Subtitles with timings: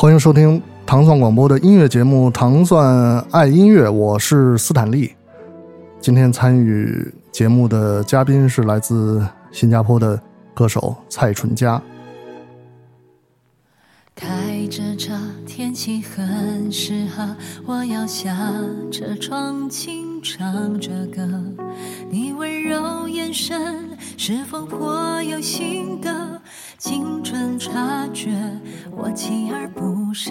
[0.00, 5.12] 欢迎收听糖蒜广播的音乐节目《糖蒜爱音乐》，我是斯坦利。
[6.00, 10.22] 今天参与节目的嘉宾是来自新加坡的
[10.54, 11.82] 歌手蔡淳佳。
[14.14, 17.34] 开着车，天气很适合，
[17.66, 18.32] 我要下
[18.92, 21.28] 车窗轻唱着歌。
[22.08, 26.40] 你温柔眼神是否颇有心得？
[26.78, 28.30] 精准察觉，
[28.96, 30.30] 我锲而不舍。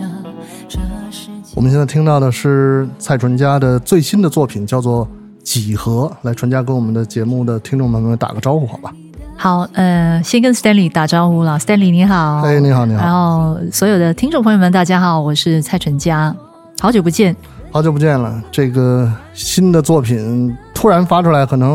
[0.69, 0.79] 这
[1.11, 5.05] 世界我们现在听到的是蔡淳佳的最新的作品，叫做
[5.43, 6.09] 《几何》。
[6.25, 8.93] 来，淳佳跟我们的节目的听众朋友们打个招呼，好吧？
[9.35, 16.33] 好，呃，先跟 Stanley 打招呼了，Stanley 你好，哎，你好，你好然好，后所有的听众朋友们，大家好，我是蔡淳佳，
[16.79, 17.35] 好久不见。
[17.71, 18.41] 好久不见了。
[18.49, 21.73] 这个新的作品突然发出来，可能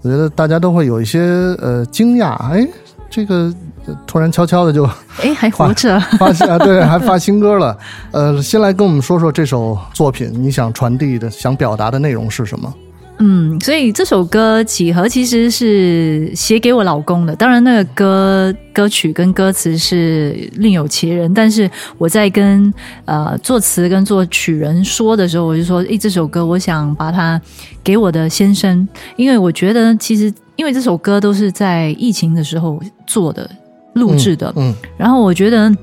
[0.00, 1.20] 我觉得大家都会有一些
[1.60, 2.32] 呃惊讶。
[2.50, 2.66] 哎，
[3.14, 3.54] 这个
[3.86, 4.84] 呃突然悄悄的就
[5.22, 6.00] 哎，还活着？
[6.18, 7.78] 发啊，对，还发新歌了。
[8.10, 12.74] 呃，先来跟我们说说这首作品，你想传递的、想表达的内容是什么？
[13.18, 17.36] 嗯，所以这首歌《几何》其实是写给我老公的。
[17.36, 27.40] 当然，那个歌歌曲跟歌词是另有其人，但是我在跟呃作词跟作曲人说的时候，我就说：“诶，这首歌我想把它
[27.84, 33.48] 给我的先生，因为我觉得其实因为这首歌都是在疫情的时候做的、
[33.94, 35.74] 录制的，嗯然后我觉得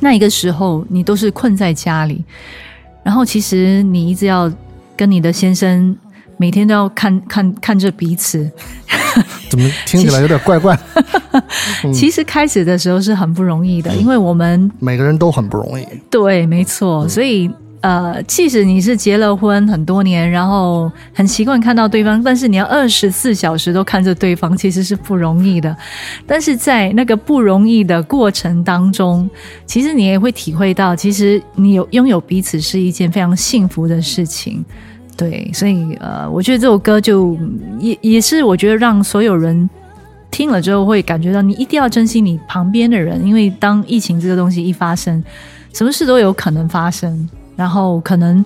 [0.00, 2.24] 那一个时候你都是困在家里，
[3.02, 4.52] 然后其实你一直要
[4.96, 5.96] 跟你的先生
[6.36, 8.50] 每天都要看看看着彼此。
[9.48, 10.78] 怎么听起来有点怪怪？
[11.84, 15.84] 嗯其实开始的时候是很不容易的，因为我们每个人都很不容易。
[16.10, 17.50] 对，没错，所以。
[17.82, 25.74] 呃，即使你是结了婚很多年，然后很习惯看到对方，但是你要二十四小时都看着对方，其实是不容易的。
[26.26, 29.28] 但是在那个不容易的过程当中，
[29.64, 34.62] 其实你也会体会到，其实你有拥有彼此是一件非常幸福的事情。
[35.16, 37.38] 对，所以呃，我觉得这首歌就
[37.78, 39.68] 也也是我觉得让所有人
[40.30, 45.24] 听了之后会感觉到，你一定要珍惜你旁边的人，因为当疫情这个东西一发生，
[45.72, 47.26] 什么事都有可能发生。
[47.60, 48.42] 然后可能，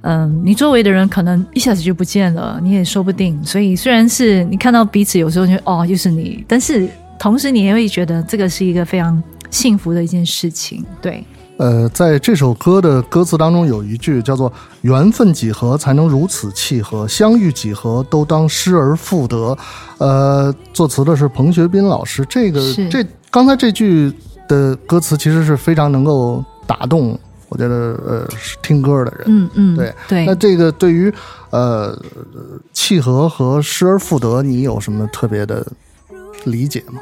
[0.00, 3.38] 嗯、你周围的人可能一下子就不见了，你也说不定。
[3.44, 6.88] 所以虽然是你看到彼此，有时候就哦又是你，但是
[7.18, 10.82] 同时你也会觉得这个是一个非常幸福的一件事情。
[11.02, 11.22] 对，
[11.58, 14.50] 呃，在这首歌的歌词当中有一句叫做
[14.80, 19.54] “缘分几何才能如此契合，相遇几何都当失而复得”。
[19.98, 22.24] 呃，作词的是彭学斌老师。
[22.30, 24.10] 这个是这刚才这句
[24.48, 29.24] 的歌词其实是非常能够打动，我觉得呃是听歌的人。
[29.26, 30.34] 嗯嗯，对对那。
[30.34, 31.12] 这个对于
[31.50, 31.96] 呃
[32.72, 35.66] 契合和失而复得，你有什么特别的
[36.44, 37.00] 理解吗？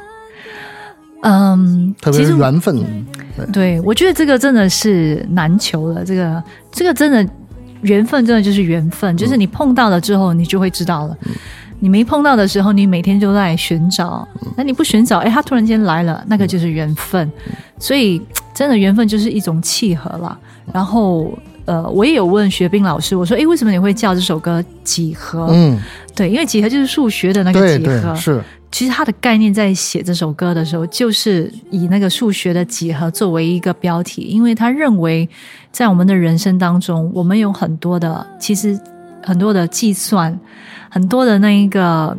[1.21, 3.05] 嗯，特别其实是缘分，
[3.51, 6.05] 对，我觉得这个真的是难求的。
[6.05, 6.41] 这个
[6.71, 7.27] 这个真的
[7.81, 11.17] 缘分，真的就是缘分，就是你碰到了之后，你就会知道了。
[11.79, 14.27] 你没碰到的时候，你每天都在寻找。
[14.55, 17.29] 那你不寻找，哎，他突然间来了，那个就是缘分。
[17.79, 18.21] 所以，
[18.57, 20.35] 真的缘分就是一种契合了。
[20.73, 21.31] 然后，
[21.65, 25.45] 呃，我也有问学斌老师，我说，哎，为什么你会叫这首歌几何？
[25.51, 25.79] 嗯，
[26.15, 28.01] 对，因为几何就是数学的那个几何。
[28.01, 28.41] 对是，
[28.71, 35.29] 其实他的概念在写这首歌的时候，就是以那个数学的几何作为一个标题，因为他认为
[35.71, 38.75] 在我们的人生当中，我们有很多的，其实
[39.23, 40.35] 很多的计算，
[40.89, 42.17] 很多的那一个。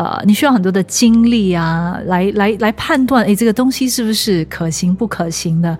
[0.00, 5.76] 呃，你需要很多的精力啊，来来来判断，诶，这个东西是不是可行不可行的？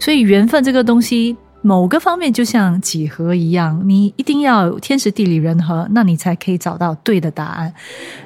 [0.00, 7.72] 所以缘分这个东西，某个方面就像几何一样，你一定要天时地利人和，那你才可以找到对的答案。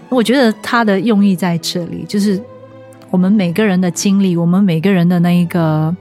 [0.09, 2.41] 我觉得它的用意在这里，就是
[3.10, 5.94] 我们每个人的经历，我们每个人的那一个，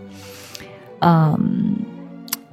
[1.00, 1.38] 嗯，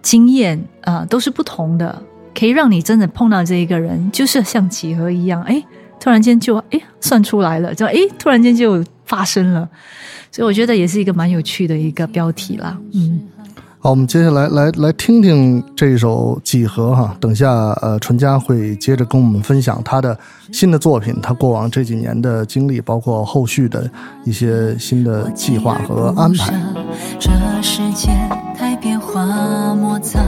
[0.02, 2.02] 经验啊、都是不同的，
[2.34, 5.62] 可以让你真的碰到这一个人，就是像几何一样，哎，
[6.00, 9.68] 突然间就哎算出来了，就哎突然间就发生了，
[10.32, 13.20] 所以我觉得也是一个蛮有趣的一个标题啦，嗯。
[13.82, 17.16] 好，我们接下来来来听听这一首《几何》哈。
[17.18, 17.50] 等下，
[17.80, 20.14] 呃，纯佳会接着跟我们分享他的
[20.52, 23.90] 新的作品，他过往这几年的经历，包括后续的
[24.26, 26.60] 一些新的计划和安排。
[27.18, 27.30] 这
[27.62, 28.10] 世界
[28.54, 30.18] 太变化莫测，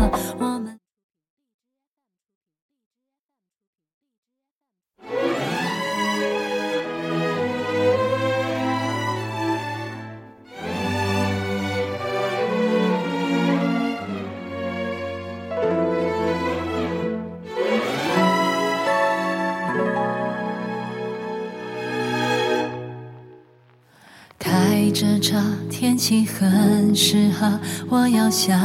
[24.92, 25.36] 着这
[25.70, 27.58] 天气很适合，
[27.88, 28.60] 我要下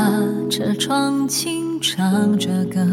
[0.49, 2.85] 车窗轻唱着歌。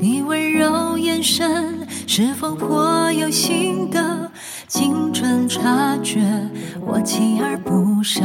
[0.00, 4.30] 你温柔眼神是否颇有心得？
[4.66, 6.20] 精准察觉，
[6.86, 8.20] 我锲而不舍。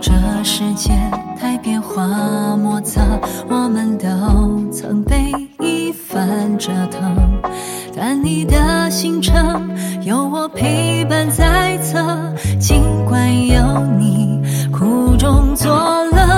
[0.00, 0.12] 这
[0.44, 0.90] 世界
[1.38, 3.00] 太变化莫测，
[3.48, 4.08] 我们都
[4.70, 7.40] 曾被一番折腾。
[7.96, 9.68] 但你的行程
[10.02, 11.98] 有我陪伴在侧，
[12.58, 14.40] 尽管有你
[14.70, 15.70] 苦中作
[16.12, 16.29] 乐，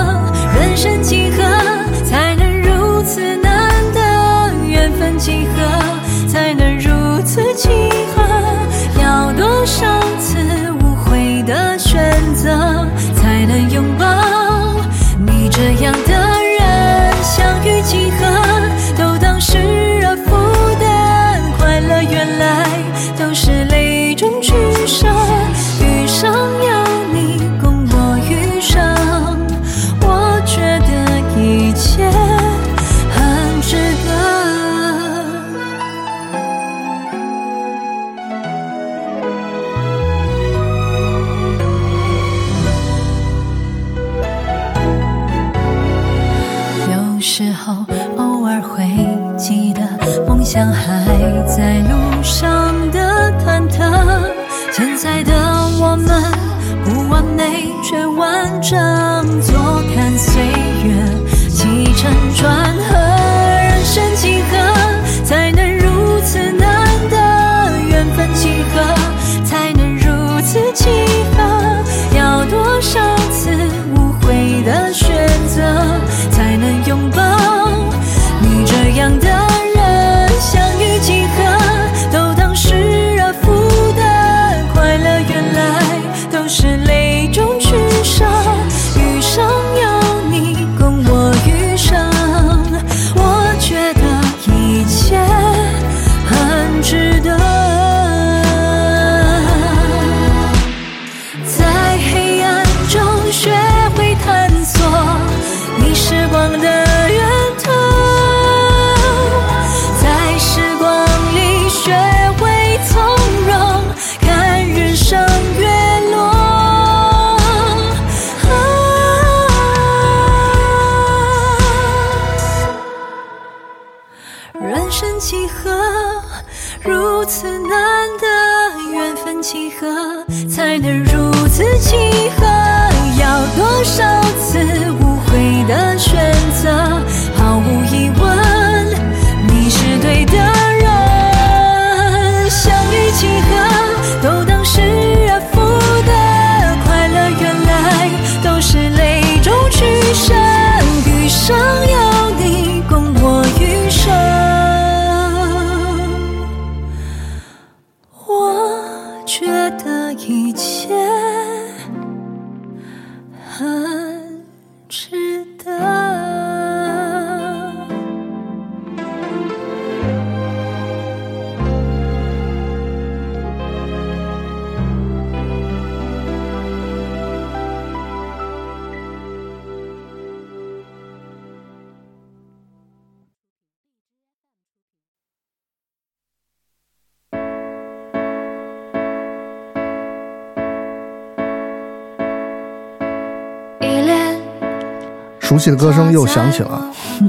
[195.53, 196.83] 熟悉的歌声又响起了。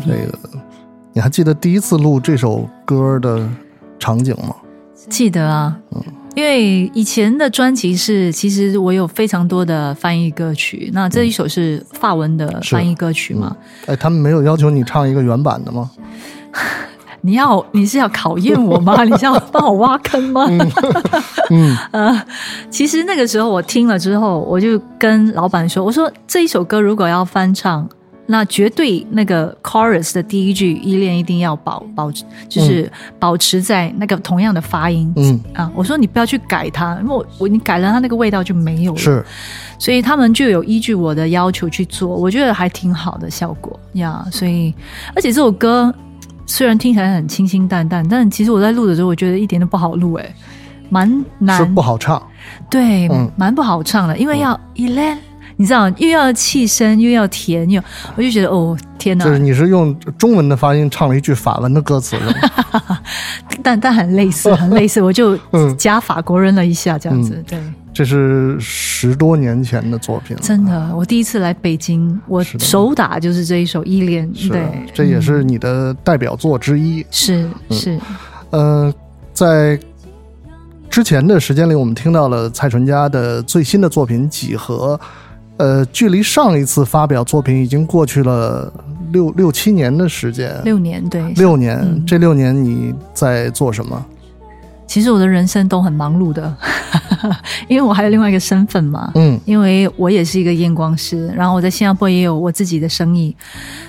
[0.06, 0.38] 那个，
[1.12, 3.46] 你还记得第一次录这首歌的
[3.98, 4.56] 场景吗？
[5.10, 6.02] 记得啊，嗯
[6.34, 13.54] 因为以前的专辑是，其实我有非常多的翻译歌曲，那这一首是法文的翻译歌曲嘛？
[13.86, 15.90] 哎，他们没有要求你唱一个原版的吗？
[17.20, 19.04] 你要你是要考验我吗？
[19.04, 20.46] 你是要帮我挖坑吗？
[21.50, 22.22] 嗯， 呃，
[22.68, 27.88] 其实那个时候我听了之后，我就跟老板说：“我说这一首歌如果要翻唱，
[28.26, 32.10] 那绝对那个 chorus 的第一句依恋一定要保保，
[32.48, 35.12] 就是保持在那个同样的发音。
[35.16, 38.98] 嗯啊，我说你不要去改它，因为我我你改了它那个味道就没有了。
[38.98, 39.24] 是，
[39.78, 44.24] 所以他们就有依据我的要求去做，我觉得还挺好的效果呀。
[44.32, 44.74] 所以，
[45.14, 45.94] 而且这首歌
[46.46, 50.34] 虽然听起来很清清淡淡，但其实我在录的时候，我觉得一点都不好录，哎，
[50.88, 52.22] 蛮是难不，好唱。
[52.70, 55.18] 对嗯，蛮不好唱的，因为要一连。
[55.56, 57.82] 你知道，又要气声，又要甜，又
[58.16, 59.24] 我就觉得哦，天哪。
[59.24, 59.38] 就是！
[59.38, 63.00] 你是用中文的发音唱了一句法文的歌词，是吗？
[63.62, 65.74] 但但很类似，很类似，我就嗯。
[65.76, 67.58] 加法国人了一下，这样子，对，
[67.92, 74.62] 这是十多年前的作品了，真的，我第一次来北京，我手打就是这一首《依恋》，是对，
[74.94, 77.04] 这也嗯是你的代表作之一。
[77.10, 77.98] 是是，
[78.50, 78.92] 呃，
[79.32, 79.78] 在
[80.88, 84.96] 之前的时间里，我们听到了蔡淳佳的最新的作品《几何》，
[85.56, 88.72] 呃，距离上一次发表作品已经过去了
[89.12, 91.22] 六六七年的时间，六年对。
[91.36, 91.78] 六年。
[91.80, 94.04] 嗯这六年你在做什么？
[94.86, 96.54] 其实我的人生都很忙碌的，
[97.68, 99.10] 因为我还有另外一个身份嘛。
[99.14, 103.34] 嗯因为我也是一个验光师，然后我在新加坡也有我自己的生意，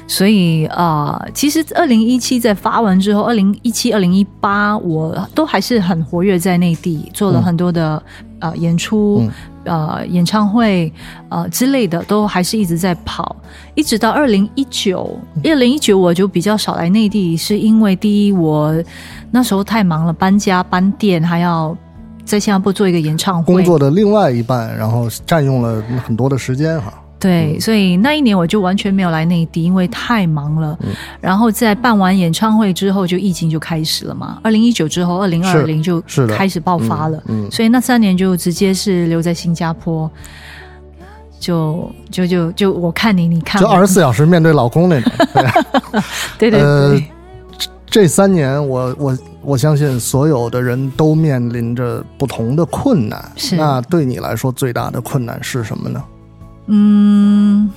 [0.07, 8.01] 所以啊、呃其实二零一七在发完之后，二零一七、二零一八，我都还是很活跃在内地，做了很多的、
[8.39, 9.19] 呃演出。
[9.21, 9.31] 嗯
[9.65, 10.93] 呃，演唱会
[11.27, 13.35] 呃之类的都还是一直在跑，
[13.73, 18.75] 一直到二零一九，二零一九我就比较少来内地，是因为第一我
[19.31, 21.75] 那时候太忙了，搬家搬店，还要
[22.23, 26.93] 在新加坡做一个演唱会，工作的另外一半，然后占用了很多的时间哈。
[27.17, 30.77] 对，所以那一年我就完全没有来内地，因为太忙了。
[30.83, 34.37] 嗯然后在办完演唱会之后，就疫情就开始了嘛。
[34.43, 35.99] 二零一九之后，二零二零就
[36.37, 37.23] 开始爆发了。
[37.27, 40.11] 嗯，所以那三年就直接是留在新加坡，
[41.39, 45.11] 就就就就我看你，你看我就二十四小时面对老公那种。
[46.37, 47.01] 对，对对对、呃，
[47.57, 53.31] 这这三年我我我相信所有的人都面临着不同的困难。
[53.35, 56.03] 是那对你来说最大的困难是什么呢？
[56.67, 57.69] 嗯，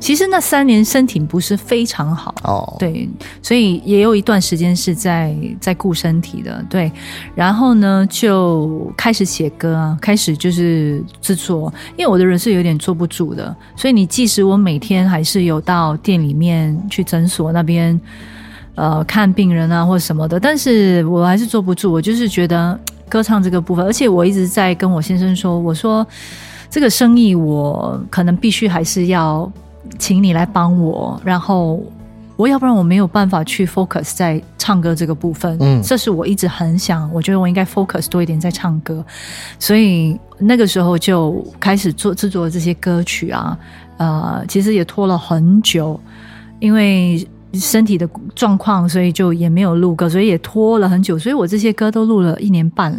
[0.00, 2.34] 其实那三年身体不是非常好。
[2.44, 3.08] 哦，，对，
[3.42, 6.90] 所以也有一段时间是在在顾身体的，对。
[7.34, 18.00] 然后呢，就开始写歌啊，开始就是制作，因为我的人是有点坐不住的，所以你即使我每天还是有到店里面去诊所那边，
[18.74, 26.06] 呃，看病人啊或什么的，但是我还是坐不住，我就是觉得 歌唱这个部分，而且我一直在跟我先生说，我说
[26.70, 29.50] 这个生意我可能必须还是要
[29.98, 31.82] 请你来帮我，然后
[32.36, 35.82] 我要不然我没有办法去 focus 在唱歌这个部分，嗯。
[35.82, 39.04] 这是我一直很想，我觉得我应该 focus 多一点在唱歌，
[39.58, 43.58] 所以那个时候就开始做制作这些歌曲啊，
[43.96, 45.98] 呃，其实也拖了很久，
[46.60, 52.98] 因为身体的状况，所以就也没有录歌，所以也拖了很久，所以我这些歌都录了一年半了，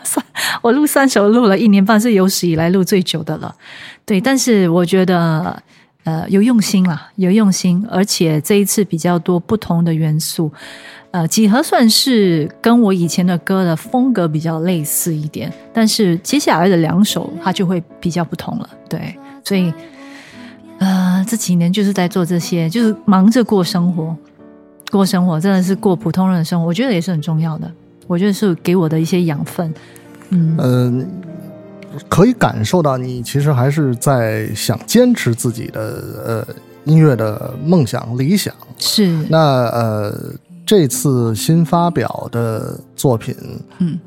[0.62, 3.54] 我录三首录了一年半，是有史以来录最久的了。
[4.04, 5.62] 对，但是我觉得
[6.04, 10.52] 呃有用心啦，有用心，而且这一次比较多不同的元素。
[11.10, 18.68] 呃，几何算是跟我以前的歌的风格比较类似一点，但是接下来的两首它就会比较不同了。
[18.90, 19.72] 对，所以
[20.78, 24.16] 呃这几年就是在做这些，就是忙着过生活，
[24.90, 27.70] 过生活真的是过普通人的生活，我觉得也是很重要的。
[28.06, 29.72] 我觉得是给我的一些养分。
[30.30, 31.08] 嗯，嗯、
[32.08, 35.80] 可以感受到你其实还是在想坚持自己的
[36.26, 36.54] 呃
[36.84, 38.54] 音乐的梦想理想。
[38.78, 39.38] 是，那
[39.70, 40.14] 呃，
[40.64, 43.34] 这次新发表的作品，
[43.78, 43.98] 嗯，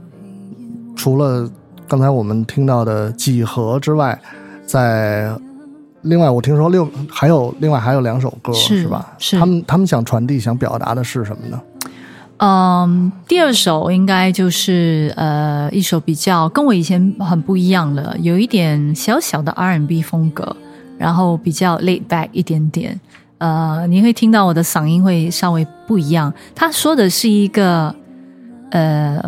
[0.95, 1.47] 除了
[1.87, 4.19] 刚才我们听到的几何之外，
[4.65, 5.31] 在
[6.03, 9.13] 另外我听说六还有另外还有两首歌是吧？
[9.20, 11.62] 是他们他们想传递想表达的是什么呢？
[12.38, 20.55] 嗯，第二首应该就是呃一首比较跟我以前很不一样了，有一点小小的 R&B 风格，
[20.98, 23.00] 然后比较 laid back 一点点。
[23.38, 26.34] 呃，你会听到我的嗓音会稍微不一样。
[26.55, 27.93] 他说的是一个
[28.72, 29.20] 呃，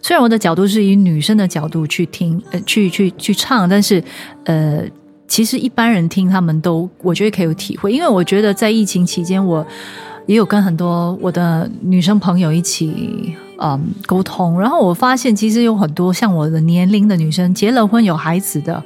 [0.00, 4.02] 虽然我的角度是以女生的角度去听，呃，去去去唱，但是
[4.44, 4.82] 呃，
[5.28, 9.64] 其实一般人听他们都我觉得可以有体会，因为我觉得在疫情期间我。
[10.26, 18.84] 也有跟很多我的女生朋友一起嗯沟通，然后我发现其实有很多像我的年龄的女生结了婚有孩子的，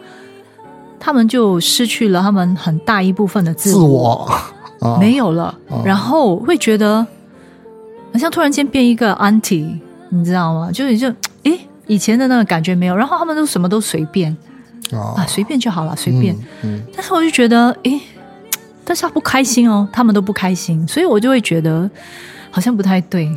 [1.01, 4.31] 她们就失去了她们很大一部分的自自我。
[4.79, 7.05] 啊，没有了，哦然后会觉得
[8.13, 9.69] 好像突然间变一个 auntie，
[10.11, 10.71] 你知道吗？
[10.71, 11.09] 就是就
[11.43, 11.59] 诶
[11.89, 14.37] 以前的那个感觉没有，然后他们都什么都随便
[14.97, 16.35] 啊，啊，随便就好了，随便。
[16.63, 16.83] 嗯，嗯。
[16.95, 18.01] 但是我就觉得，诶，
[18.85, 21.91] 但是他不开心哦，他们都不开心，所以我就会觉得
[22.51, 23.31] 好像不太对，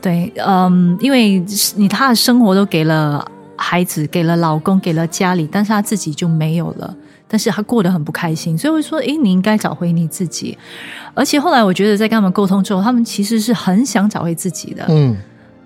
[0.00, 1.44] 对，嗯，因为
[1.76, 3.24] 你他的生活都给了
[3.56, 6.96] 孩子，给了老公，给了家里，但是他自己就没有了，
[7.28, 10.56] 但是他过得很不开心，所以我就说，诶，你应该找回你自己。
[11.14, 15.16] 而且后来我觉得在跟他们沟通之后，他们其实是很想找回自己的，嗯。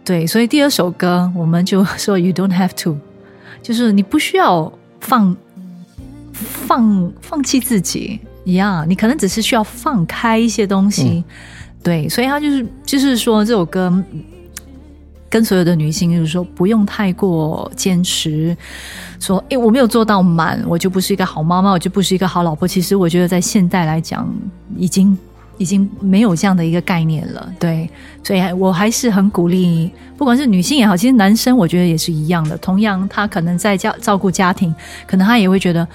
[0.04, 2.98] 对，所以第二首歌我们就说 “You don't have to”，
[3.62, 4.70] 就是你不需要
[5.04, 5.36] 放
[6.34, 11.22] 放放弃自己一样，你可能只是需要放开一些东西。
[11.82, 13.92] 对，所以他就是就是说这首歌
[15.28, 18.56] 跟所有的女性就是说，不用太过坚持，
[19.20, 22.66] 说诶我没有做到满，我就不是一个好妈妈，我就不是一个好老婆。
[22.66, 24.26] 其实我觉得在现代来讲，
[24.76, 25.16] 已经
[25.58, 27.52] 已经没有这样的一个概念了。
[27.58, 27.88] 对，
[28.22, 32.56] 所以我还是很鼓励，不管是女性也好，其实男生我觉得也是一样的。
[32.58, 34.74] 同样，他可能在家照顾家庭，
[35.06, 35.86] 可能他也会觉得。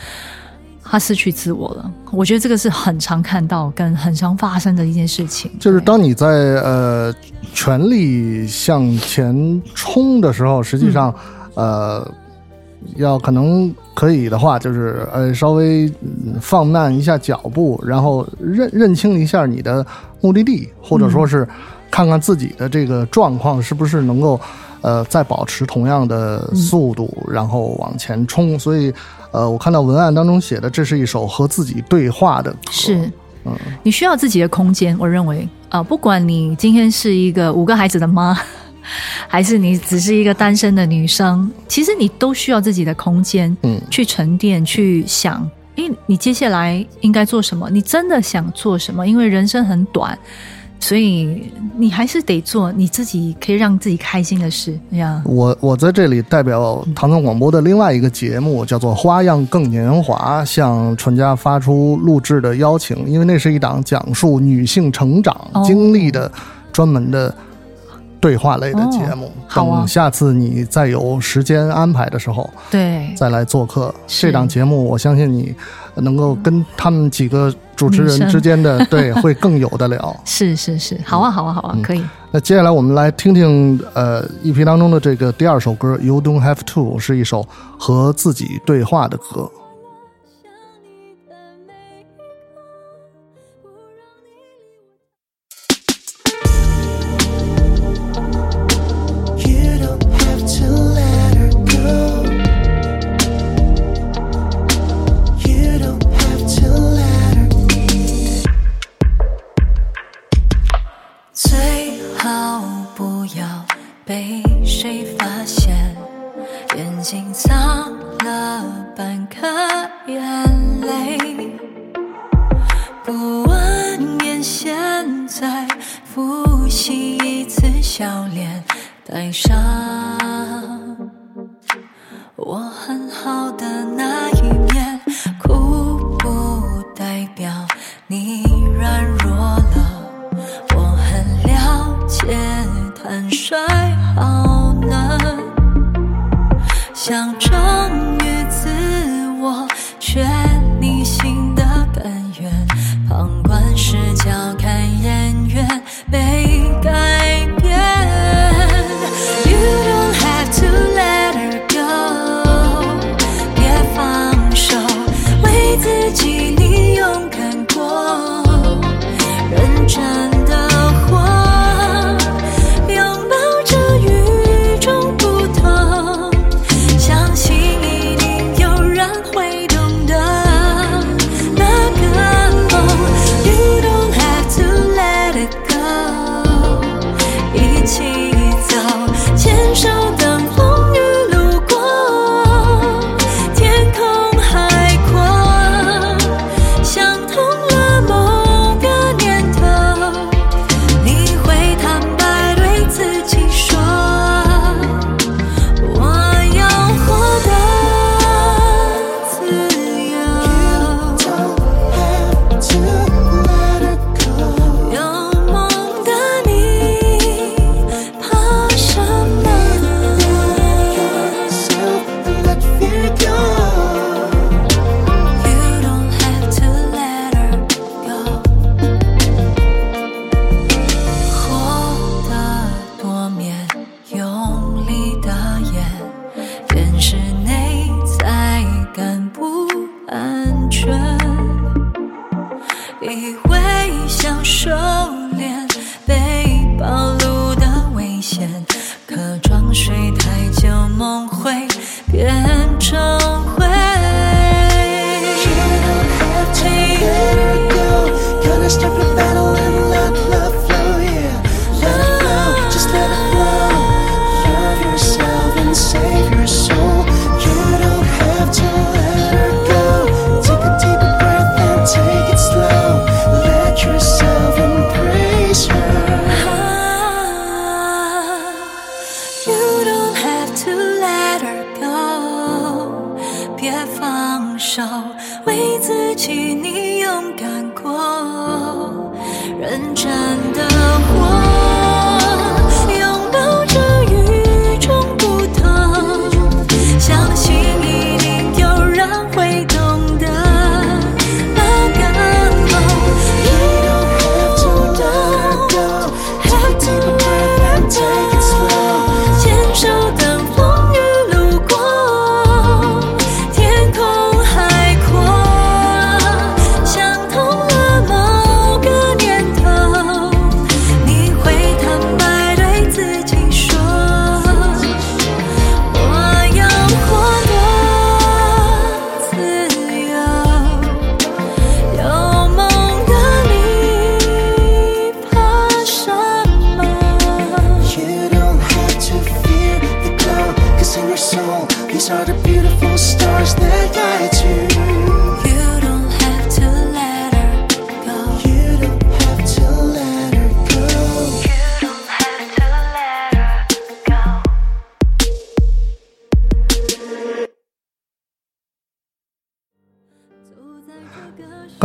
[0.91, 5.51] 他失去自我了，我觉得这个是很常看到跟很常发生的一件事情。
[5.59, 7.13] 就是当你在呃
[7.53, 11.13] 全力向前冲的时候，实际上
[11.53, 12.11] 呃
[12.95, 15.91] 要可能可以的话，就是呃稍微
[16.41, 19.85] 放慢一下脚步，然后认认清一下你的
[20.21, 21.47] 目的地，或者说是
[21.91, 24.39] 看看自己的这个状况是不是能够
[24.81, 28.57] 呃再保持同样的速度，然后往前冲。
[28.59, 28.93] 所以。
[29.31, 32.57] 呃，我看到文案当中写的，这是一首和自己对话的歌。
[32.71, 32.95] 是，
[33.45, 34.97] 嗯，你需要自己的空间。
[34.99, 38.35] 我认为，啊，不管你今天是一个五个孩子的妈，
[39.27, 47.69] 还是你只是一个单身的女生，其实你都需要自己的空间，嗯，去沉淀，去想，因为你接下来应该做什么？
[47.69, 49.07] 你真的想做什么？
[49.07, 50.17] 因为人生很短。
[50.81, 55.21] 所以你还是得做你自己可以让自己开心的事呀。
[55.25, 66.31] 我我在这里代表唐宋广播的另外一个节目，叫做《花样更年华》，向纯家发出录制的邀请，因为那是一档讲述女性成长经历的
[66.71, 67.35] 专门的
[68.19, 69.31] 对话类的节目。
[69.53, 75.55] 等下次你再有时间安排的时候，对，再来做客这档节目，我相信你
[75.95, 77.53] 能够跟他们几个。
[77.79, 82.03] 主持人之间的 对会更有的聊，是是是，好啊好啊好啊，可以。
[82.29, 87.47] 那接下来我们来听听呃一批当中的这个第二首歌《You Don't Have To》，是一首
[87.77, 89.49] 和自己对话的歌。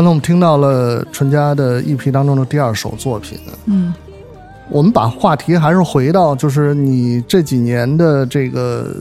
[0.04, 3.94] 刚才我们听到了纯家的 EP 当中的第二首作品，嗯，
[4.68, 8.94] 我们把话题还是回到，就是你这几年的这个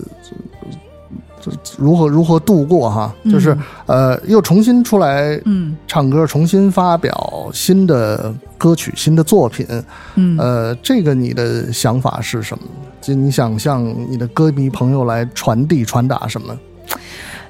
[1.41, 3.53] 这这如何如何度过哈，就是
[3.85, 9.67] 呃又重新出来嗯唱歌，重新发表新的歌曲、新的作品，
[10.15, 12.63] 嗯呃，这个你的想法是什么？
[13.01, 16.57] 就你想向你的歌迷朋友来传递、传达什么？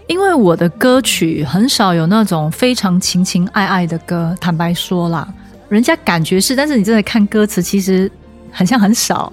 [0.08, 5.28] 因为我的歌曲很少有那种非常情情爱爱的歌，坦白说啦，
[5.70, 8.12] 人家感觉是，但是你真的看歌词，其实
[8.52, 9.32] 很像很少，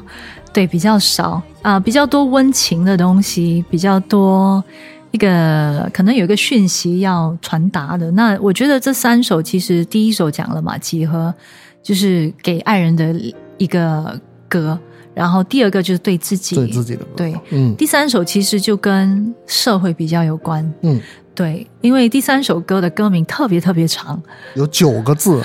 [0.53, 4.63] 对，比较少啊、比较多温情的东西，比较多
[5.11, 8.11] 一个可能有一个讯息要传达的。
[8.13, 11.35] 那我觉得这三首其实第一首讲了嘛，几何
[11.83, 13.15] 就是给爱人的
[13.59, 14.79] 一个歌，
[15.21, 17.35] 然后第二个就是对自己，对自己的歌，对。
[17.51, 17.77] 嗯。
[17.77, 20.99] 第三首其实就跟社会比较有关，嗯，
[21.35, 24.19] 对，因为第三首歌的歌名特别特别长，
[24.55, 25.43] 有九个字，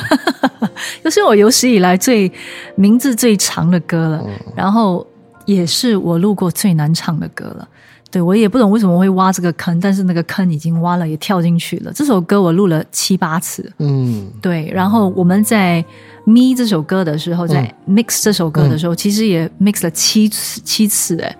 [1.03, 2.31] 这是我有史以来最
[2.77, 5.05] 名字最长的歌了，然后
[5.45, 7.67] 也是我录过最难唱的歌了。
[8.15, 11.91] 对我也不懂为什么会挖这个坑，但是那个坑已经挖了，也跳进去了。
[11.91, 14.31] 这首歌我录了七八次，嗯。
[14.41, 15.83] 对，然后我们在
[16.23, 21.37] 咪这首歌的时候，在 mix 这首歌的时候，其实也 mix 了七次七次，哎，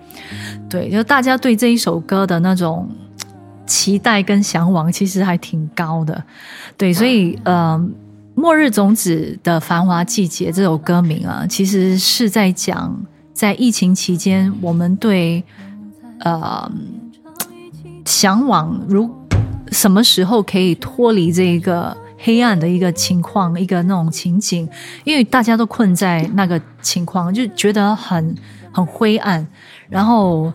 [0.68, 2.86] 对，就大家对这一首歌的那种
[3.64, 6.22] 期待跟向往，其实还挺高的，
[6.76, 7.82] 对，所以呃，
[8.34, 12.94] 《末日种子的繁华季节》这首歌名啊，其实是在讲
[13.32, 15.42] 在疫情期间我们对
[16.20, 16.70] 呃
[18.04, 19.10] 向往如
[19.70, 24.68] 什么时候可以脱离这一个黑暗的一个情况，一个那种情景，
[25.04, 28.34] 因为大家都困在那个情况，就觉得很
[28.72, 29.46] 很灰暗，
[29.88, 30.52] 然后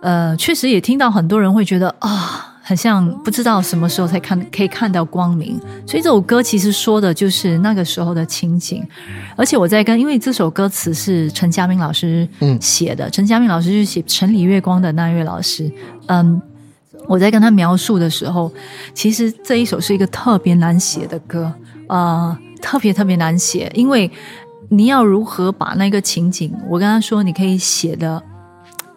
[0.00, 2.53] 呃，确实也听到很多人会觉得啊。
[2.66, 8.82] 很像不知道什么时候才看可以看到光明，所以这首歌其实说的就是那个时候的情景。
[9.36, 15.70] 而且我在跟，因为这首歌词是陈嘉明老师嗯写的，陈嘉明老师是写《城里月光》的那位老师，
[16.06, 16.40] 嗯，
[17.06, 18.50] 我在跟他描述的时候，
[18.94, 21.52] 其实这一首是一个特别难写的歌，
[21.88, 24.10] 呃，特别特别难写，因为
[24.70, 28.22] 你要如何把那个情景，我跟他说，你可以写的，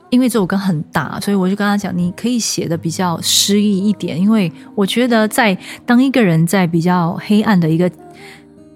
[0.09, 7.91] 因为这首歌很大，所以我就跟他讲，你可以写的比较诗意一点，因为我觉得在当一个人在比较黑暗的一个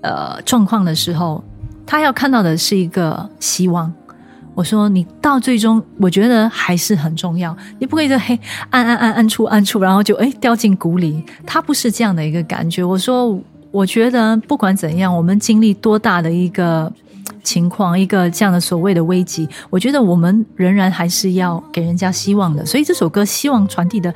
[0.02, 1.44] 呃状况的时候，
[1.86, 3.92] 他要看到的是一个希望。
[4.54, 7.56] 我说你到最终，我觉得还是很重要。
[7.80, 8.38] 你不可以在黑
[8.70, 11.24] 暗暗暗暗处暗处，然后就哎掉进谷里。
[11.46, 12.84] 他不是这样的一个感觉。
[12.84, 13.40] 我说，
[13.72, 16.92] 我觉得不管怎样，我们经历多大的一个
[17.44, 22.66] 情况，一个这样的所谓的危机，我觉得我们仍然还是要给人家希望的。
[22.66, 24.14] 所以这首歌希望传递的，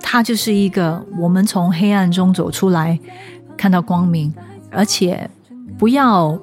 [0.00, 2.98] 它就是一个我们从黑暗中走出来，
[3.56, 4.32] 看到光明，
[4.70, 5.28] 而且
[5.78, 6.38] 不要。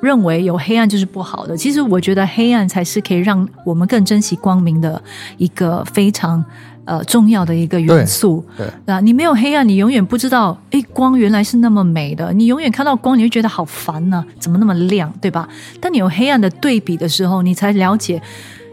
[0.00, 5.02] 认为有黑暗就是不好的，其实我觉得黑暗才是可以让我们更珍惜光明的
[5.38, 6.44] 一个非常
[6.84, 8.44] 呃重要的一个元素。
[8.56, 12.32] 对啊，你没有黑暗，你永远不知道，诶，光原来是那么美的。
[12.32, 15.48] 你永远看到光，你会觉得好烦呢、怎么那么亮，对吧？
[15.80, 18.20] 当你有黑暗的对比的时候，你才了解，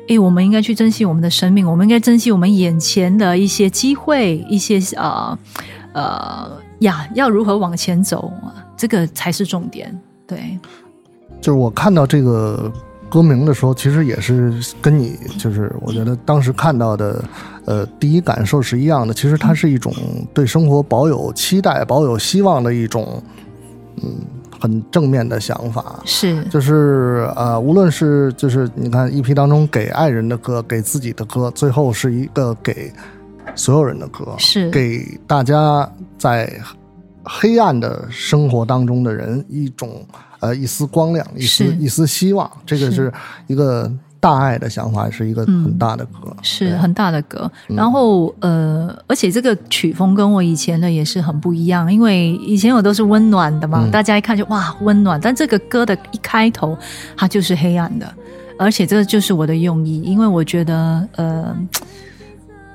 [0.08, 5.38] 诶，我们应该去珍惜我们的生命，我们应该珍惜我们眼前的一些机会，一些呃
[5.94, 8.32] 呃呀，要如何往前走，
[8.76, 9.98] 这个才是重点。
[10.28, 10.58] 对，
[11.40, 12.72] 就是我看到这个
[13.12, 17.22] 歌名的时候，其实也是跟你就是我觉得当时看到的，
[17.66, 19.14] 呃，第一感受是一样的。
[19.14, 19.94] 其实它是一种
[20.34, 23.22] 对生活保有期待、保有希望的一种，
[24.02, 24.16] 嗯，
[24.58, 26.00] 很正面的想法。
[26.06, 32.90] 是就是呃，无论是就是你看 EP 当中给爱人的歌，给自己的歌，最后是一个给
[33.56, 35.86] 所有人的歌，是给大家
[36.18, 36.50] 在
[37.24, 40.04] 黑暗的生活当中的人一种
[40.42, 42.52] 呃一丝光亮，一丝一丝希望。
[42.66, 43.14] 这个是是
[43.48, 46.12] 一个大爱的想法，是一个很大的歌。
[46.26, 56.78] 对是很大的歌，然后呃，而且这个曲风跟我以前的也是很不一样，因为以前我都是温暖的嘛，嗯大家一看就哇温暖，但这个歌的一开头
[57.16, 58.14] 它就是黑暗的，
[58.58, 61.56] 而且这就是我的用意，因为我觉得呃。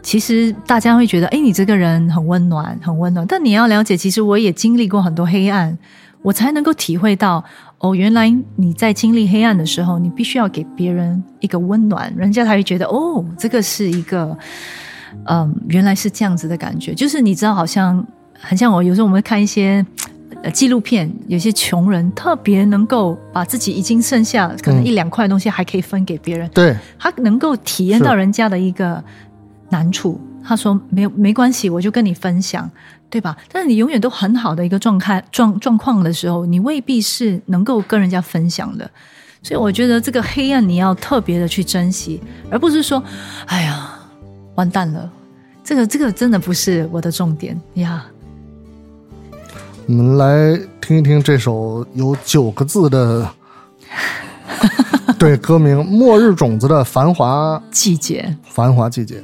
[0.03, 3.27] 其实大家会觉得，哎，你这个人很温暖，很温暖。
[3.27, 5.77] 但你要了解，其实我也经历过很多黑暗，
[6.27, 7.45] 我才能够体会到，
[7.79, 14.37] 哦，原来你在经历黑暗的时候，你必须要给别人一个温暖，人家才会觉得，哦，这个是一个，
[15.27, 16.93] 嗯，原来是这样子的感觉。
[16.93, 18.05] 就是你知道，好像
[18.41, 19.87] 很像我有时候我们会看一些。
[20.43, 29.03] 呃，纪录片有些穷人特别能够把自己已经剩下可能嗯一两块东西还可以分给别人，对，他能够体验到人家的一个
[29.71, 30.21] 难处。
[30.45, 32.71] 他说没有没关系，我就跟你分享，
[33.09, 33.37] 对吧？
[33.51, 38.91] 但是你永远都很好的一个状态状状况的时候，你未必是能够跟人家分享的。
[39.43, 43.03] 所以我觉得这个黑暗你要特别的去珍惜，而不是说，
[43.47, 43.91] 哎呀，
[44.57, 45.11] 完蛋了。
[45.63, 48.05] 这个这个真的不是我的重点呀。
[49.87, 53.29] 我们来听一听这首有九个字的，
[55.17, 59.21] 对歌名《末日种子的繁华季节，繁华季节》。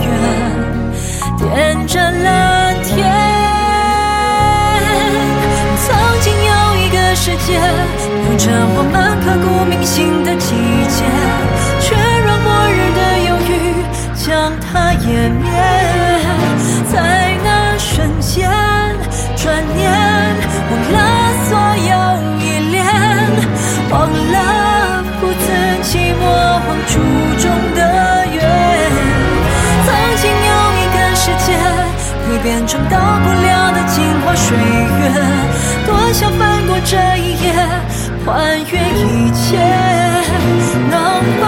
[0.00, 0.08] 沼深渊，
[1.38, 1.42] 点
[1.86, 2.92] 燃蓝天。
[5.86, 5.86] 曾
[6.20, 8.44] 经有一个世界，有着
[8.76, 10.54] 我们刻骨铭心的季
[10.88, 11.04] 节，
[11.80, 13.52] 却让末日的忧郁
[14.14, 16.13] 将它湮灭。
[32.44, 35.10] 变成到不了的镜花水月，
[35.86, 37.54] 多想翻过这一页，
[38.26, 39.56] 还原一切，
[40.90, 41.00] 能
[41.40, 41.42] 否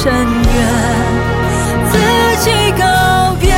[0.00, 0.18] 深渊，
[1.90, 1.92] 自
[2.44, 2.46] 己
[2.78, 3.50] 告别，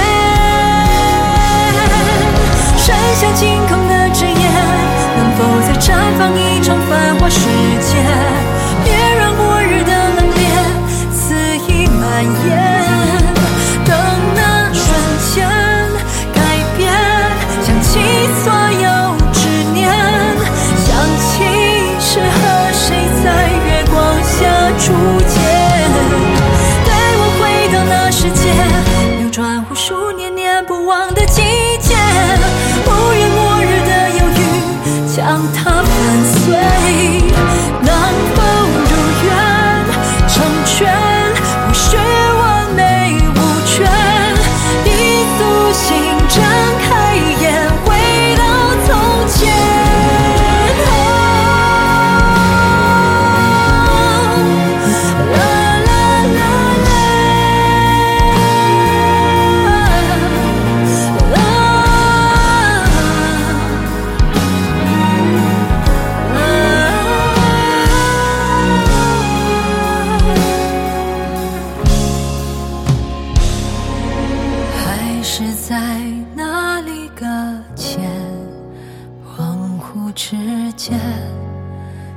[2.79, 4.33] 剩下晴空的枝叶，
[5.18, 7.40] 能否再绽放一场繁华世
[7.83, 7.92] 界？
[8.85, 10.38] 别让末日的冷冽
[11.12, 11.35] 肆
[11.68, 12.70] 意蔓延。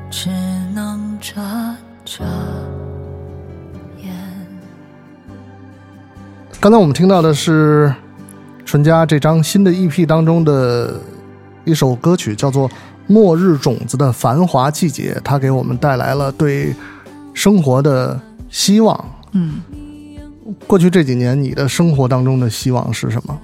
[0.09, 0.29] 只
[0.73, 2.23] 能眨眨
[4.01, 4.13] 眼。
[6.59, 7.93] 刚才我们听到的是
[8.65, 10.99] 纯家这张新的 EP 当中的
[11.65, 12.69] 一首歌曲，叫做
[13.07, 16.73] 《末日种子的繁华季节》，它给我们带来了对
[17.33, 18.19] 生活的
[18.49, 19.05] 希望。
[19.31, 19.61] 嗯，
[20.67, 23.37] 过去这几年，你的生活当中的希望是什么？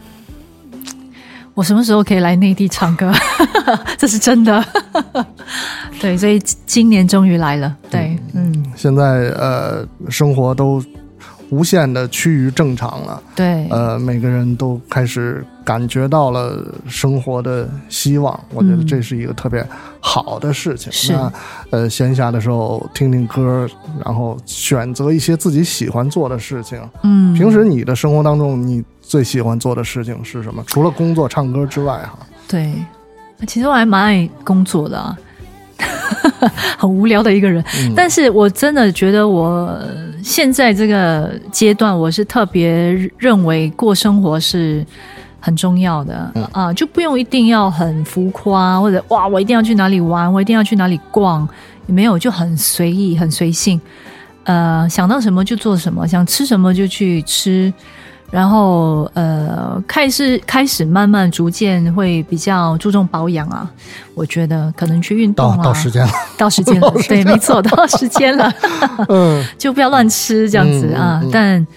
[1.59, 3.11] 我什么时候可以来内地唱歌？
[3.99, 4.63] 这是真的。
[5.99, 7.75] 对，所以今年终于来了。
[7.91, 9.03] 对，嗯，现在
[9.37, 10.81] 呃，生活都
[11.49, 13.21] 无限的趋于正常了。
[13.35, 19.61] 对，呃，每个人都开始感觉到了生活的希望，我觉得嗯这是一个特别
[19.99, 20.89] 好的事情。
[20.93, 21.33] 是那
[21.71, 23.67] 呃，闲暇的时候听听歌，
[24.05, 26.79] 然后选择一些自己喜欢做的事情。
[27.03, 30.63] 嗯，平时你的生活当中，你最喜欢做的事情是什么？
[30.67, 32.71] 除了工作、唱歌之外，哈，对，
[33.47, 35.17] 其实我还蛮爱工作的、啊，
[36.77, 37.63] 很无聊的一个人。
[37.79, 39.75] 嗯但是我真的觉得，我
[40.23, 42.71] 现在这个阶段，我是特别
[43.17, 44.85] 认为过生活是
[45.39, 51.49] 很重要的、嗯啊，就不用一定要很浮夸，或者哇，我一定要去哪里玩，我一定要去哪里逛，
[51.87, 53.81] 也没有，就很随意、很随性。
[54.43, 57.73] 呃，想到什么就做什么，想吃什么就去吃。
[58.31, 63.69] 然后呃，开始开始慢慢逐渐会比较注重保养啊，
[64.13, 68.53] 我觉得可能去运动到啊，到时间了， 到时间了，对，没错，到时间了，
[69.09, 69.45] 嗯。
[69.57, 71.19] 就不要乱吃这样子啊。
[71.23, 71.67] 嗯但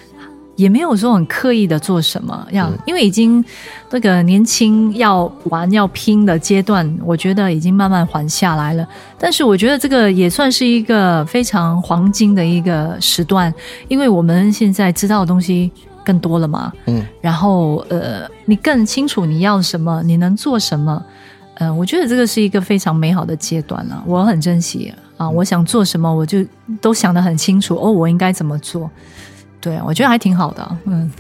[0.54, 3.42] 也没有说很刻意的做什么，要、嗯因为已经
[3.90, 8.86] 那个年轻要玩要拼的阶段，我觉得已经慢慢缓下来了。
[9.18, 13.52] 但是我觉得这个也算是一个非常黄金的一个时段，
[13.88, 15.72] 因为我们现在知道的东西
[16.04, 21.02] 更多了嘛，嗯然后呃，你更清楚你要什么，你能做什么。
[21.54, 25.28] 呃，我觉得这个是一个非常美好的阶段了、我很珍惜啊。
[25.28, 26.44] 我想做什么，我就
[26.80, 28.90] 都想得很清楚哦，我应该怎么做。
[29.60, 30.76] 对，我觉得还挺好的。
[30.86, 31.12] 嗯，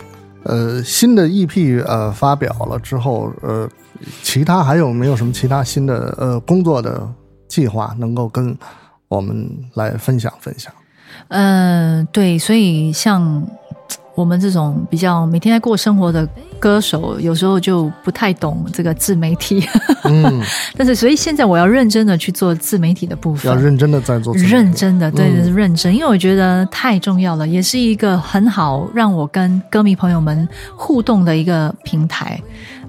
[0.44, 3.68] 呃，新的 EP 呃发表了之后，呃，
[4.22, 7.06] 其他还有没有什么其他新的呃工作的
[7.46, 8.56] 计划能够跟
[9.08, 10.72] 我们来分享分享？
[11.28, 13.46] 呃，对，所以像
[14.14, 19.66] 我们这种比较每天在过生活的歌手，有时候就不太懂这个自媒体。
[20.04, 20.42] 嗯，
[20.76, 30.46] 但是，所以现在我要认真的去做自媒体的部分，要认真的在做自媒体，认真的，对，嗯是认真，因为我觉得太重要了，也是一个很好让我跟歌迷朋友们
[30.76, 32.40] 互动的一个平台。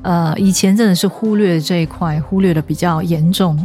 [0.03, 3.57] 呃，以前真的是忽略这一块，忽略的比较严重。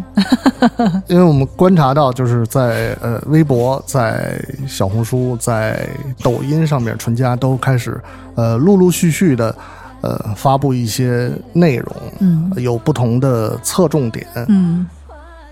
[1.08, 5.88] 因为我们观察到，就是在呃微博、在小红书、在
[6.22, 8.00] 抖音上面，纯家都开始
[8.36, 9.54] 呃陆陆续续的
[10.00, 14.26] 呃发布一些内容，嗯有不同的侧重点。
[14.48, 14.86] 嗯，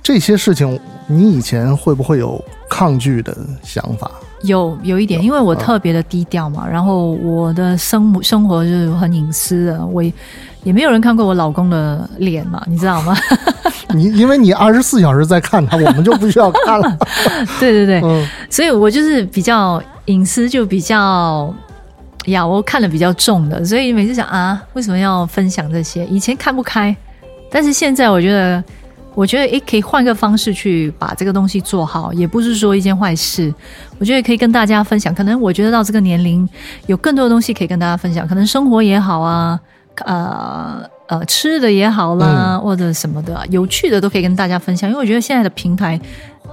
[0.03, 4.11] 这些事情，你以前会不会有抗拒的想法？
[4.43, 10.13] 有有一点，因为我特别的低调嘛，然后我的生生活就是很隐私的，我也
[10.63, 13.17] 也没有人看过我老公的脸嘛，你知道吗？
[13.95, 16.99] 你因为你二十四小时在看他，我们就不需要看了。
[17.59, 21.53] 对对对，嗯所以我就是比较隐私就比较
[22.27, 26.05] 呀，我看的比较重的，所以每次想啊，为什么要分享这些？
[26.07, 26.95] 以前看不开，
[27.51, 28.63] 但是现在我觉得，
[29.17, 33.53] 我觉得诶，可以换个方式去把这个东西做好，也不是说一件坏事。
[33.99, 36.47] 我觉得可以跟大家分享，可能我觉得到这个年龄，
[36.87, 39.59] 有更多的东西可以跟大家分享，可能生活也好啊，
[40.05, 45.99] 呃呃，吃的也好啦，或者什么的，有趣的都可以跟大家分享，因为我觉得现在的平台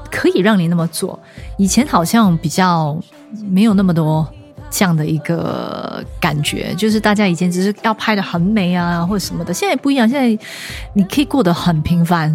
[0.09, 1.20] 可以让你那么做。
[1.57, 2.97] 以前好像比较
[3.49, 4.26] 没有那么多
[4.76, 10.43] 这样的一个感觉，就是大家以前只是要拍的很美啊，或者什么的，现在不一样，现在
[10.93, 12.28] 你可以过得很平凡，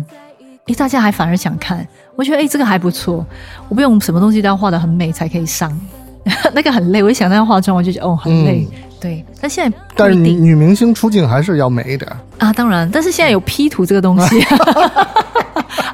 [0.66, 1.84] 诶，大家还反而想看，
[2.14, 3.26] 我觉得诶，这个还不错，
[3.68, 5.76] 我不用什么东西都要画的很美才可以上，
[6.54, 8.68] 那个很累，我一想到要化妆，我就觉得哦很累，
[9.00, 12.08] 对，但现在但是女女明星出镜还是要美一点。
[12.38, 14.40] 啊，当然，但是现在有 P 图这个东西，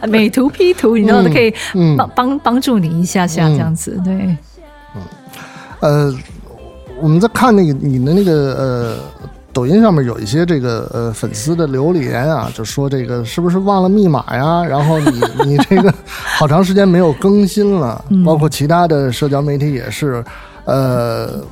[0.06, 1.96] 美图 P 图，你知道可以嗯。
[1.96, 3.56] 帮帮帮助你一下下嗯。
[3.56, 4.12] 这样子，对。
[4.14, 4.36] 嗯。
[5.80, 6.14] 呃，
[7.04, 8.96] 我们在看那个你的那个呃
[9.52, 14.64] 抖音上面有一些这个呃粉丝的留言啊，就说这个是不是忘了密码呀？
[14.64, 20.24] 然后你 你这个好长时间没有更新了，包括其他的社交媒体也是，
[20.64, 21.44] 呃。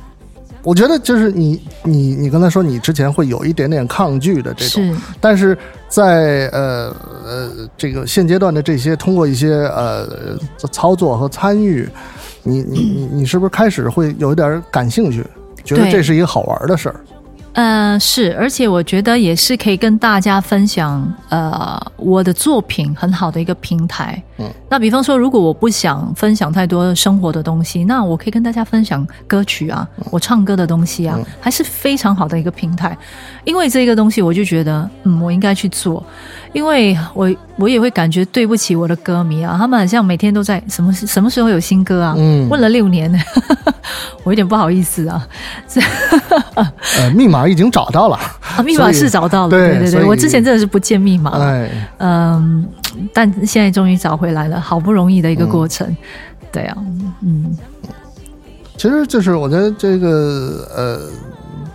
[0.65, 5.57] 我觉得就是你你你刚才说你之前会有一点点抗拒的这种，是，但是
[5.89, 6.95] 在呃
[7.25, 10.07] 呃这个现阶段的这些通过一些呃
[10.71, 11.85] 操作和参与，
[12.43, 15.21] 你你你你是不是开始会有一点感兴趣，
[15.63, 16.95] 觉得这是一个好玩的事儿？
[17.53, 24.19] 呃，是，而且我觉得也是可以跟大家分享，呃，我的作品很好的一个平台。
[24.39, 32.97] 嗯，那比方说，如果我不想分享太多生活的东西，那我可以跟大家分享歌曲啊，我唱歌的东西啊，还是非常好的一个平台。
[33.43, 36.03] 因为这个东西，我就觉得，嗯，我应该去做，
[36.53, 42.13] 因为我我也会感觉对不起我的歌迷啊，他们好像每天都在什么什么时候有新歌啊？
[42.17, 42.47] 嗯。
[42.47, 43.11] 问了六年，
[44.23, 45.27] 我有点不好意思啊。
[45.67, 45.81] 这
[46.55, 48.15] 呃，密码已经找到了，
[48.55, 52.65] 啊，密码是找到了，对对对，对我之前真的是不见密码，哎，嗯，
[53.13, 55.87] 但现在终于找回来了，好不容易的一个过程，
[56.51, 56.77] 对啊，
[57.21, 57.57] 嗯，
[58.77, 60.99] 其实就是我觉得这个呃，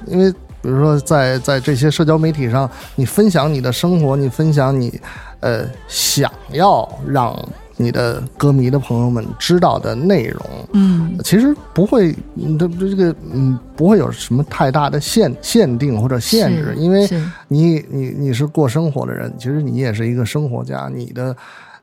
[0.07, 0.33] 因为
[0.69, 5.01] 比如说在在这些社交媒体上，你分享你的生活，你分享你
[5.41, 7.35] 呃想要让
[7.79, 10.43] 你的歌迷的朋友们知道的内容，
[10.75, 17.09] 嗯，其实不会，嗯这这个嗯不会有什么太大的限限定或者限制，因为
[17.49, 21.35] 你你你是过生活的人，其实你也是一个生活家，你的。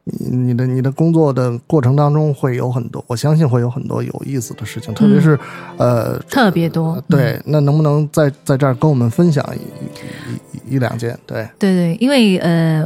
[0.06, 5.38] 你你的你的工作的过程当中会有很多，我相信会有很多有意思的事情，特别是，
[5.78, 9.44] 呃，特别多，对，那能不能在在这儿跟我们分享
[10.68, 11.18] 一一两件？
[11.26, 12.86] 对，对对，因为呃，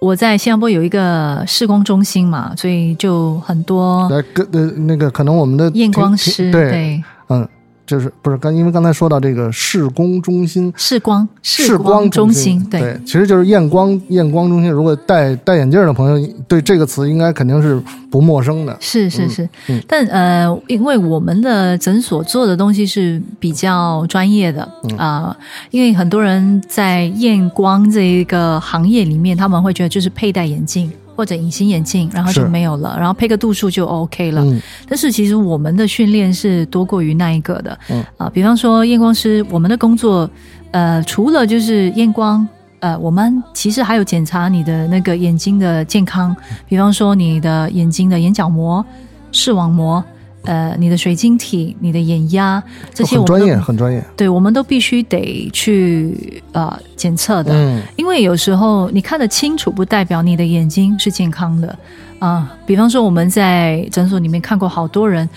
[0.00, 7.46] 我在新加坡有一个施工中心嘛，所以就很多来跟呃那个可能我们的验光师，对，对，嗯，
[7.86, 14.70] 就是不是刚因为刚才说到这个视光中心，视光视光中心，对，其实就是验光验光中心。
[14.70, 17.80] 如果戴戴眼镜的朋友对这个词应该肯定是
[18.10, 18.72] 不陌生的。
[18.72, 25.36] 嗯是是是，嗯但呃，因为我们的诊所做的东西是比较专业的嗯啊、
[25.70, 34.44] 因为很多人在验光这一个行业里面，他们会觉得就是佩戴眼镜或者隐形眼镜，然后就没有了，然后配个度数就 OK 了。
[34.44, 34.60] 嗯。
[34.88, 38.04] 但是其实我们的训练是多过于那一个的，嗯。
[38.18, 40.30] 啊，比方说验光师，我们的工作，
[40.70, 42.46] 呃，除了就是验光。
[42.80, 46.36] 呃，我们其实还有检查你的那个眼睛的健康，
[46.68, 48.84] 比方说你的眼睛的眼角膜、
[49.32, 50.04] 视网膜，
[50.46, 52.62] 呃，你的水晶体、你的眼压，
[52.94, 54.04] 这些我们都很专业，很专业。
[54.16, 57.52] 对，我们都必须得去呃检测的。
[57.52, 61.76] 嗯因为有时候你看得清楚，不代表你的眼睛是健康的
[62.18, 65.28] 啊、比方说我们在诊所里面看过好多人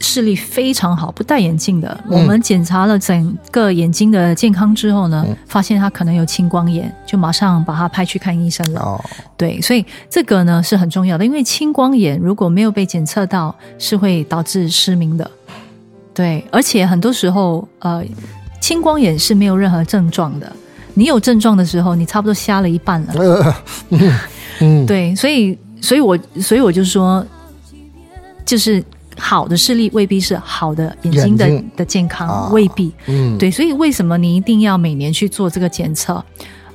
[0.00, 1.88] 视力非常好，不戴眼镜的。
[2.10, 8.80] 嗯我们检查了整个眼睛的健康之后呢，嗯发现他可能有青光眼，就马上把他派去看医生了。
[8.80, 9.04] 哦，
[9.36, 15.30] 对，所以这个呢是很重要的，因为青光眼如果没有被检测到，是会导致失明的。
[16.12, 18.04] 对，而且很多时候，呃，
[18.60, 20.50] 青光眼是没有任何症状的。
[20.94, 23.14] 你有症状的时候，你差不多瞎了一半了。
[23.14, 23.54] 呃，
[23.90, 24.18] 嗯
[24.60, 27.26] 嗯，对，所以，所以我，所以我就说，
[28.46, 28.80] 就是
[29.16, 32.92] 好的视力未必是好的眼睛的的健康，啊未必。
[33.06, 36.22] 嗯，对，所以为什么你一定要每年去做这个检测？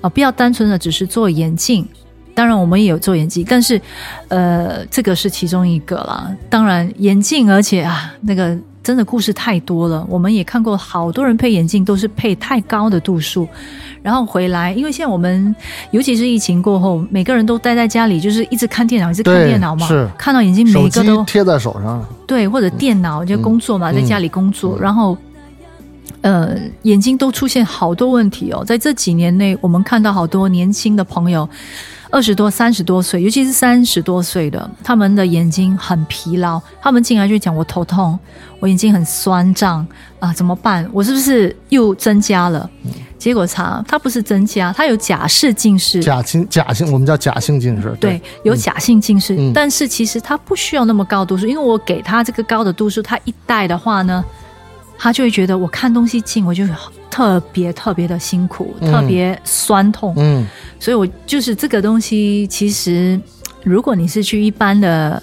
[0.01, 1.87] 啊、不要单纯的只是做眼镜。
[2.33, 3.81] 当然，我们也有做眼镜，但是，
[4.29, 6.33] 呃，这个是其中一个啦。
[6.49, 10.05] 当然，眼镜，而且啊，那个真的故事太多了。
[10.09, 13.47] 我们也看过好多人配眼镜都是配太高的度数，
[14.01, 15.55] 然后回来，因为现在我们
[15.91, 25.17] 尤其是疫情过后，每个人都待在家里，就是一直看电脑，一直看电脑嘛，是看到眼睛每个都贴在手上，对，或者电脑就工作嘛，嗯在家里工作，嗯然后
[26.21, 28.63] 呃，眼睛都出现好多问题哦。
[28.65, 31.47] 在这几年内，我们看到好多年轻的朋友，
[32.11, 38.17] 二十多、三十多岁，尤其是三十多岁的，他们的眼睛很疲劳，他们进来就讲我头痛，
[38.59, 39.85] 我眼睛很酸胀
[40.19, 40.89] 啊，怎么办？
[40.91, 42.67] 我是不是又增加了？
[43.19, 47.95] 结果查，它不是增加，它有假视近视，假性假性，我们叫假性近视。
[47.99, 54.23] 对，有假性近视，嗯但是其实它不需要那么高度数，因为我给他这个高的度数，他一戴的话呢，
[54.97, 56.65] 他就会觉得我看东西近，我就
[57.09, 60.45] 特别特别的辛苦，嗯特别酸痛，嗯，
[60.79, 63.19] 所以我就是这个东西，其实
[63.63, 65.21] 如果你是去一般的。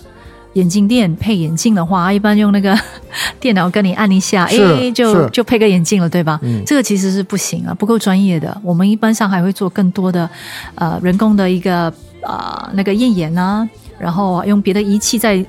[0.57, 2.75] 眼镜店配眼镜的话，一般用那个
[3.39, 6.41] 电脑跟你按一下，是哎，就就配个眼镜了，对吧？
[6.43, 8.59] 嗯这个其实是不行啊，不够专业的。
[8.65, 10.27] 我们一般上还会做更多的
[10.77, 13.69] 呃人工的一个呃那个验眼啊，
[13.99, 15.45] 然后用别的仪器在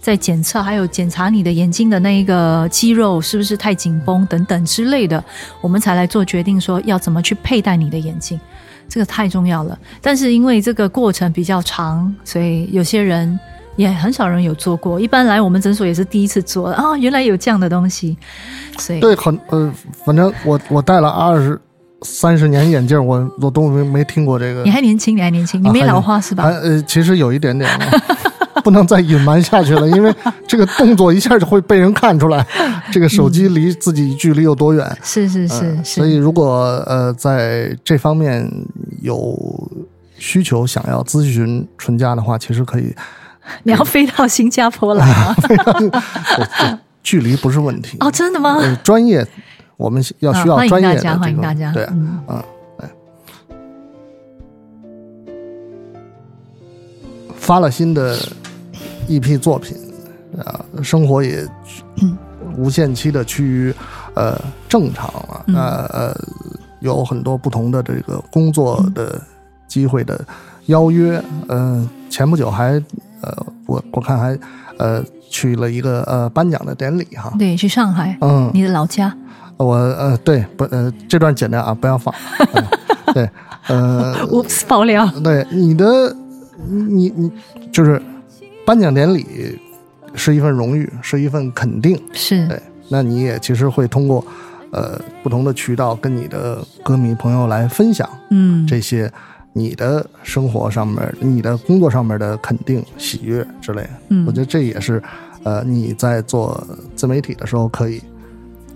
[0.00, 5.22] 在检测，还有检查你的眼睛的那一个肌肉是不是太紧绷等等之类的，
[5.60, 8.40] 我们才来做决定说要怎么去佩戴你的眼镜。
[8.88, 13.38] 这个太重要了，但是因为这个过程比较长，所以有些人
[13.76, 14.98] 也很少人有做过。
[14.98, 18.18] 一般来我们诊所也是第一次做啊、原来有这样的东西，
[18.78, 19.72] 所以对，很呃，
[20.04, 21.60] 反正我我戴了二十
[22.02, 24.70] 三十年眼镜，我我都没没听过这个你。
[24.70, 26.42] 还年轻，你还年轻，你没老花是吧？
[26.42, 27.86] 还呃，其实有一点点了，
[28.64, 30.14] 不能再隐瞒下去了，因为
[30.46, 32.46] 这个动作一下就会被人看出来。
[32.92, 34.98] 这个手机离自己距离有多远。
[35.02, 38.50] 是是是所以如果呃在这方面
[39.02, 39.36] 有
[40.18, 42.94] 需求想要咨询纯家的话，其实可以，
[43.62, 45.34] 你要飞到新加坡来
[47.02, 47.96] 距离不是问题。
[48.00, 48.56] 哦，真的吗？
[48.60, 49.26] 呃，专业
[49.76, 51.72] 我们要需要啊欢迎专业的大家，欢迎大家。
[51.72, 52.42] 对嗯，
[57.50, 58.16] 发了新的
[59.08, 59.76] 一批作品，
[60.38, 61.44] 啊，生活也
[62.56, 63.74] 无限期的趋于
[64.14, 65.44] 呃正常了。
[65.48, 65.60] 嗯那
[65.92, 66.16] 呃
[66.78, 69.20] 有很多不同的这个工作的
[69.66, 70.24] 机会的
[70.66, 71.20] 邀约。
[71.48, 72.80] 嗯、前不久还
[73.20, 74.38] 呃我我看还
[74.78, 77.32] 呃去了一个呃颁奖的典礼哈。
[77.36, 79.12] 对，去上海，嗯，你的老家。
[79.56, 82.14] 我呃对不呃这段剪掉啊，不要放。
[82.54, 82.64] 嗯
[83.12, 83.28] 对，
[83.66, 85.04] 呃，Oops，爆料。
[85.24, 86.14] 对你的
[86.68, 87.30] 你你
[87.72, 88.00] 就是
[88.64, 89.58] 颁奖典礼
[90.14, 92.00] 是一份荣誉，是一份肯定。
[92.12, 94.24] 是对，那你也其实会通过
[94.70, 99.10] 呃不同的渠道跟你的歌迷朋友来分享嗯，这些
[99.52, 103.90] 你的生活上面、你的工作上面的肯定、喜悦之类的。
[104.08, 105.02] 嗯我觉得这也是
[105.42, 108.02] 呃你在做自媒体的时候可以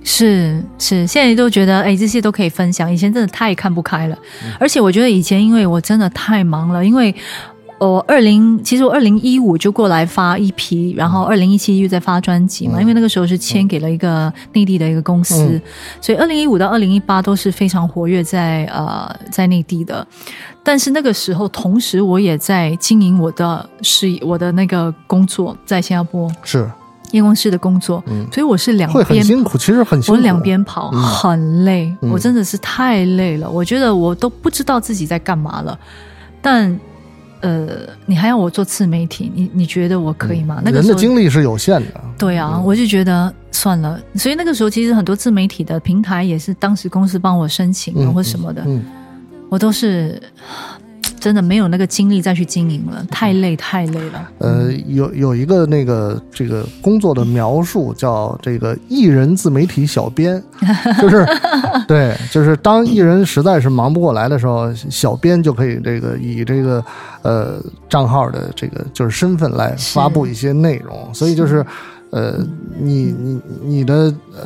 [0.03, 2.93] 是是，现在都觉得哎，这些都可以分享。
[2.93, 4.19] 以前真的太看不开了，
[4.61, 7.15] 而且我觉得以前因为我真的太忙了，因为
[7.79, 15.61] 我二零其实我二零一五就过来发一批，然后二零一七又在发专辑嘛，嗯因为那个时候是签给了一个内地的一个公司，嗯
[16.01, 20.07] 所以二零一五到二零一八都是非常活跃在呃在内地的。
[20.63, 26.71] 但是那个时候，同时我也在经营我的事业，我的那个工作在新加坡是
[27.11, 30.17] 验光师的工作，嗯所以我是两会很边辛苦，其实很辛苦。
[30.17, 33.51] 我两边跑，嗯很累，嗯我真的是太累了。
[33.51, 35.79] 我觉得我都不知道自己在干嘛了。
[36.41, 36.79] 但
[37.45, 37.69] 呃，
[38.07, 40.63] 你还要我做自媒体，你你觉得我可以吗？
[40.65, 42.01] 那个嗯人时候的精力是有限的。
[42.17, 44.01] 对啊，我就觉得算了。
[44.15, 48.83] 所以那个时候其实很多自媒体的平台也是当时公司帮我申请或什么的，嗯，
[49.51, 50.21] 我都是
[51.25, 54.31] 真的没有那个精力再去经营了，太累太累了。
[54.41, 60.43] 呃，有有一个那个这个工作的描述叫这个艺人自媒体小编，
[61.01, 61.27] 就是
[61.89, 66.85] 对，就是当艺人实在是忙不过来的时候，小编就可以这个以这个
[67.23, 67.55] 呃
[67.89, 71.65] 账号的这个就是身份来发布一些内容，所以就是
[72.11, 72.39] 呃
[72.79, 73.95] 你你你的
[74.37, 74.45] 呃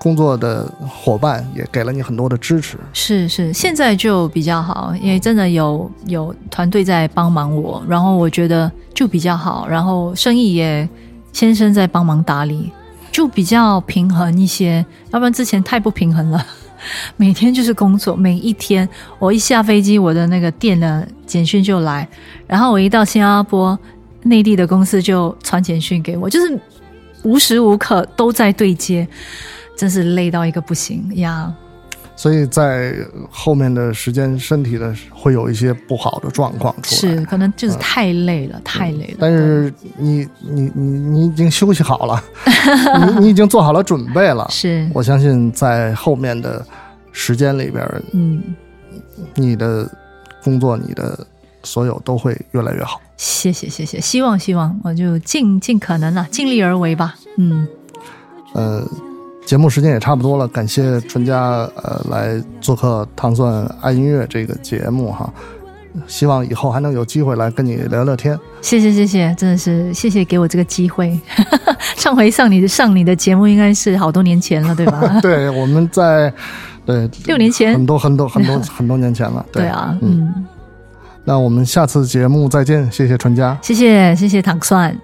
[0.00, 10.88] 工作的伙伴也给了你很多的支持，是是，现在就比较好，因为真的有有团队在帮忙我，然后我觉得就比较好，然后生意也
[11.34, 12.72] 先生在帮忙打理，
[13.12, 16.42] 就比较平衡一些，要不然之前太不平衡了。
[17.18, 18.88] 每天就是工作，每一天
[19.18, 22.08] 我一下飞机，我的那个店的简讯就来，
[22.46, 23.78] 然后我一到新加坡，
[24.22, 26.58] 内地的公司就传简讯给我，就是
[27.22, 29.06] 无时无刻都在对接，
[29.80, 31.50] 真是累到一个不行呀。
[32.14, 32.94] 所以在
[33.30, 37.14] 后面的时间身体的会有一些不好的状况出来。
[37.14, 39.16] 是，可能就是太累了，太累了。
[39.18, 42.22] 但是你你你你已经休息好了，
[43.16, 44.46] 你你已经做好了准备了。
[44.50, 46.62] 是，我相信在后面的
[47.10, 48.42] 时间里边，嗯，
[49.34, 49.90] 你的
[50.44, 51.26] 工作、你的
[51.62, 53.00] 所有都会越来越好。
[53.16, 57.14] 谢谢谢谢，希望希望我就尽尽可能了，尽力而为吧。
[57.38, 57.66] 嗯，
[58.52, 58.86] 呃，
[59.50, 65.28] 节目时间也差不多了，感谢纯家呃来做客《糖蒜爱音乐》这个节目哈。
[66.06, 68.38] 希望以后还能有机会来跟你聊聊天。
[68.62, 71.18] 谢谢谢谢，真的是谢谢给我这个机会。
[71.98, 75.02] 上回上你的上你的节目应该是好多年前了，对吧？
[75.20, 76.32] 对，我们在
[76.86, 79.44] 对六年前很多很多很多 很多年前了。
[79.50, 80.46] 对啊，嗯，嗯，
[81.24, 83.58] 那我们下次节目再见，谢谢纯家。
[83.60, 84.96] 谢谢谢谢糖蒜。